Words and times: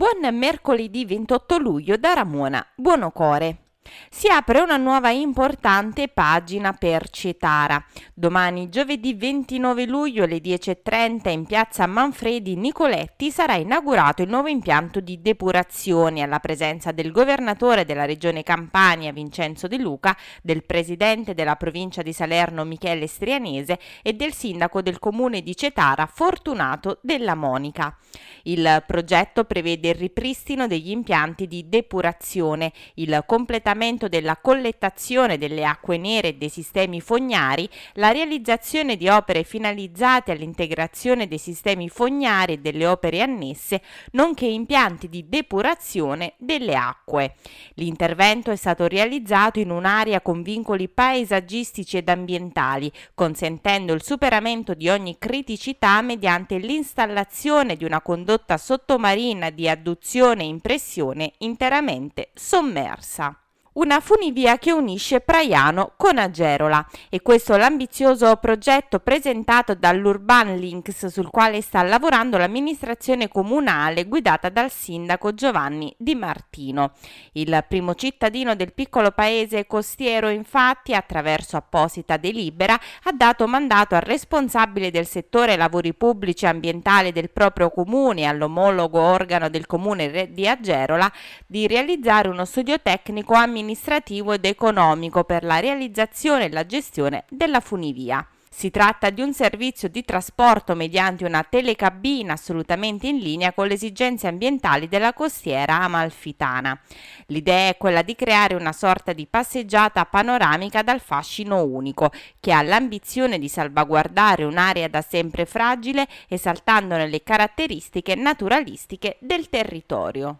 buon 0.00 0.34
mercoledì 0.34 1.04
28 1.04 1.58
luglio 1.58 1.98
da 1.98 2.14
Ramona 2.14 2.66
Buonocore. 2.74 3.69
Si 4.08 4.28
apre 4.28 4.60
una 4.60 4.76
nuova 4.76 5.10
importante 5.10 6.08
pagina 6.08 6.72
per 6.72 7.08
Cetara. 7.10 7.84
Domani, 8.14 8.68
giovedì 8.68 9.14
29 9.14 9.86
luglio 9.86 10.24
alle 10.24 10.38
10.30 10.38 11.30
in 11.30 11.44
piazza 11.46 11.86
Manfredi 11.86 12.56
Nicoletti 12.56 13.30
sarà 13.30 13.54
inaugurato 13.54 14.22
il 14.22 14.28
nuovo 14.28 14.48
impianto 14.48 15.00
di 15.00 15.20
depurazione 15.20 16.22
alla 16.22 16.38
presenza 16.38 16.92
del 16.92 17.10
governatore 17.10 17.84
della 17.84 18.04
regione 18.04 18.42
Campania 18.42 19.12
Vincenzo 19.12 19.66
De 19.66 19.78
Luca, 19.78 20.16
del 20.42 20.64
presidente 20.64 21.34
della 21.34 21.56
provincia 21.56 22.02
di 22.02 22.12
Salerno 22.12 22.64
Michele 22.64 23.06
Strianese 23.06 23.78
e 24.02 24.12
del 24.12 24.32
sindaco 24.32 24.82
del 24.82 24.98
comune 24.98 25.42
di 25.42 25.56
Cetara 25.56 26.06
Fortunato 26.06 26.98
della 27.02 27.34
Monica. 27.34 27.96
Il 28.42 28.84
progetto 28.86 29.44
prevede 29.44 29.88
il 29.88 29.94
ripristino 29.94 30.66
degli 30.66 30.90
impianti 30.90 31.46
di 31.46 31.68
depurazione, 31.68 32.72
il 32.94 33.22
completamento 33.26 33.78
completamento 33.80 34.08
della 34.08 34.36
collettazione 34.36 35.38
delle 35.38 35.64
acque 35.64 35.96
nere 35.96 36.28
e 36.28 36.34
dei 36.34 36.50
sistemi 36.50 37.00
fognari, 37.00 37.68
la 37.94 38.10
realizzazione 38.10 38.96
di 38.96 39.08
opere 39.08 39.42
finalizzate 39.42 40.32
all'integrazione 40.32 41.26
dei 41.26 41.38
sistemi 41.38 41.88
fognari 41.88 42.54
e 42.54 42.58
delle 42.58 42.86
opere 42.86 43.22
annesse, 43.22 43.80
nonché 44.12 44.44
impianti 44.44 45.08
di 45.08 45.28
depurazione 45.28 46.34
delle 46.36 46.74
acque. 46.74 47.36
L'intervento 47.74 48.50
è 48.50 48.56
stato 48.56 48.86
realizzato 48.86 49.58
in 49.58 49.70
un'area 49.70 50.20
con 50.20 50.42
vincoli 50.42 50.88
paesaggistici 50.88 51.96
ed 51.96 52.08
ambientali, 52.10 52.92
consentendo 53.14 53.94
il 53.94 54.02
superamento 54.02 54.74
di 54.74 54.90
ogni 54.90 55.16
criticità 55.18 56.02
mediante 56.02 56.58
l'installazione 56.58 57.76
di 57.76 57.84
una 57.84 58.02
condotta 58.02 58.58
sottomarina 58.58 59.48
di 59.48 59.68
adduzione 59.68 60.42
e 60.42 60.48
impressione 60.48 61.32
interamente 61.38 62.30
sommersa 62.34 63.39
una 63.72 64.00
funivia 64.00 64.58
che 64.58 64.72
unisce 64.72 65.20
Praiano 65.20 65.92
con 65.96 66.18
Agerola 66.18 66.84
e 67.08 67.22
questo 67.22 67.56
l'ambizioso 67.56 68.34
progetto 68.36 68.98
presentato 68.98 69.74
dall'Urban 69.74 70.56
Links 70.56 71.06
sul 71.06 71.30
quale 71.30 71.60
sta 71.60 71.82
lavorando 71.82 72.36
l'amministrazione 72.36 73.28
comunale 73.28 74.06
guidata 74.06 74.48
dal 74.48 74.72
sindaco 74.72 75.34
Giovanni 75.34 75.94
Di 75.96 76.16
Martino. 76.16 76.92
Il 77.32 77.64
primo 77.68 77.94
cittadino 77.94 78.56
del 78.56 78.72
piccolo 78.72 79.12
paese 79.12 79.68
costiero 79.68 80.28
infatti 80.30 80.92
attraverso 80.92 81.56
apposita 81.56 82.16
delibera 82.16 82.74
ha 82.74 83.12
dato 83.12 83.46
mandato 83.46 83.94
al 83.94 84.02
responsabile 84.02 84.90
del 84.90 85.06
settore 85.06 85.54
lavori 85.54 85.94
pubblici 85.94 86.44
e 86.44 86.48
ambientali 86.48 87.12
del 87.12 87.30
proprio 87.30 87.70
comune 87.70 88.24
all'omologo 88.24 89.00
organo 89.00 89.48
del 89.48 89.66
comune 89.66 90.32
di 90.32 90.48
Agerola 90.48 91.10
di 91.46 91.68
realizzare 91.68 92.28
uno 92.28 92.44
studio 92.44 92.80
tecnico 92.80 93.34
amministrativo 93.34 93.58
amministrativo 93.60 94.32
ed 94.32 94.44
economico 94.46 95.24
per 95.24 95.44
la 95.44 95.60
realizzazione 95.60 96.46
e 96.46 96.50
la 96.50 96.66
gestione 96.66 97.24
della 97.28 97.60
funivia. 97.60 98.26
Si 98.52 98.70
tratta 98.70 99.10
di 99.10 99.22
un 99.22 99.32
servizio 99.32 99.88
di 99.88 100.04
trasporto 100.04 100.74
mediante 100.74 101.24
una 101.24 101.46
telecabina 101.48 102.32
assolutamente 102.32 103.06
in 103.06 103.18
linea 103.18 103.52
con 103.52 103.68
le 103.68 103.74
esigenze 103.74 104.26
ambientali 104.26 104.88
della 104.88 105.12
costiera 105.12 105.80
amalfitana. 105.80 106.78
L'idea 107.26 107.68
è 107.70 107.76
quella 107.76 108.02
di 108.02 108.16
creare 108.16 108.56
una 108.56 108.72
sorta 108.72 109.12
di 109.12 109.26
passeggiata 109.26 110.04
panoramica 110.04 110.82
dal 110.82 111.00
fascino 111.00 111.62
unico, 111.62 112.10
che 112.40 112.52
ha 112.52 112.60
l'ambizione 112.62 113.38
di 113.38 113.48
salvaguardare 113.48 114.44
un'area 114.44 114.88
da 114.88 115.00
sempre 115.00 115.46
fragile 115.46 116.06
esaltandone 116.28 117.06
le 117.06 117.22
caratteristiche 117.22 118.16
naturalistiche 118.16 119.16
del 119.20 119.48
territorio. 119.48 120.38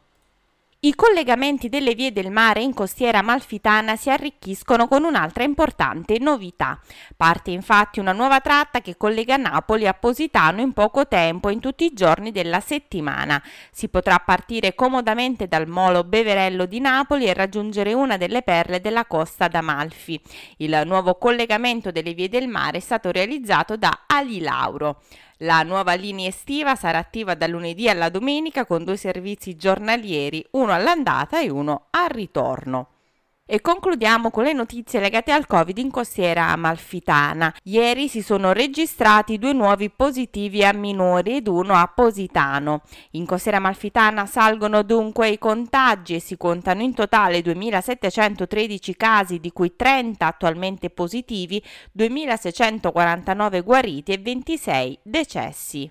I 0.82 0.94
collegamenti 0.94 1.68
delle 1.68 1.94
vie 1.94 2.10
del 2.10 2.30
mare 2.30 2.62
in 2.62 2.72
costiera 2.72 3.18
amalfitana 3.18 3.96
si 3.96 4.08
arricchiscono 4.08 4.88
con 4.88 5.04
un'altra 5.04 5.44
importante 5.44 6.18
novità. 6.18 6.80
Parte 7.18 7.50
infatti 7.50 8.00
una 8.00 8.12
nuova 8.12 8.40
tratta 8.40 8.80
che 8.80 8.96
collega 8.96 9.36
Napoli 9.36 9.86
a 9.86 9.92
Positano 9.92 10.62
in 10.62 10.72
poco 10.72 11.06
tempo 11.06 11.50
in 11.50 11.60
tutti 11.60 11.84
i 11.84 11.92
giorni 11.92 12.32
della 12.32 12.60
settimana. 12.60 13.42
Si 13.70 13.90
potrà 13.90 14.20
partire 14.20 14.74
comodamente 14.74 15.48
dal 15.48 15.68
molo 15.68 16.02
Beverello 16.02 16.64
di 16.64 16.80
Napoli 16.80 17.26
e 17.26 17.34
raggiungere 17.34 17.92
una 17.92 18.16
delle 18.16 18.40
perle 18.40 18.80
della 18.80 19.04
costa 19.04 19.48
d'Amalfi. 19.48 20.18
Il 20.56 20.80
nuovo 20.86 21.16
collegamento 21.16 21.90
delle 21.90 22.14
vie 22.14 22.30
del 22.30 22.48
mare 22.48 22.78
è 22.78 22.80
stato 22.80 23.10
realizzato 23.10 23.76
da 23.76 24.04
Ali 24.06 24.40
Lauro. 24.40 25.02
La 25.42 25.62
nuova 25.62 25.94
linea 25.94 26.28
estiva 26.28 26.74
sarà 26.74 26.98
attiva 26.98 27.34
da 27.34 27.46
lunedì 27.46 27.88
alla 27.88 28.10
domenica 28.10 28.66
con 28.66 28.84
due 28.84 28.98
servizi 28.98 29.56
giornalieri, 29.56 30.44
uno 30.50 30.72
all'andata 30.72 31.40
e 31.40 31.48
uno 31.48 31.86
al 31.90 32.10
ritorno. 32.10 32.88
E 33.52 33.60
concludiamo 33.60 34.30
con 34.30 34.44
le 34.44 34.52
notizie 34.52 35.00
legate 35.00 35.32
al 35.32 35.48
Covid 35.48 35.76
in 35.76 35.90
costiera 35.90 36.50
amalfitana. 36.50 37.52
Ieri 37.64 38.06
si 38.06 38.22
sono 38.22 38.52
registrati 38.52 39.38
due 39.38 39.52
nuovi 39.52 39.90
positivi 39.90 40.64
a 40.64 40.72
minori 40.72 41.38
ed 41.38 41.48
uno 41.48 41.74
a 41.74 41.90
Positano. 41.92 42.82
In 43.14 43.26
costiera 43.26 43.56
amalfitana 43.56 44.24
salgono 44.26 44.82
dunque 44.82 45.30
i 45.30 45.38
contagi 45.38 46.14
e 46.14 46.20
si 46.20 46.36
contano 46.36 46.82
in 46.82 46.94
totale 46.94 47.40
2.713 47.40 48.94
casi, 48.96 49.40
di 49.40 49.50
cui 49.50 49.74
30 49.74 50.24
attualmente 50.24 50.88
positivi, 50.88 51.60
2.649 51.98 53.64
guariti 53.64 54.12
e 54.12 54.18
26 54.18 54.98
decessi. 55.02 55.90